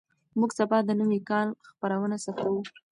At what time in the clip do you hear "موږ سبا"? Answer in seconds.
0.39-0.77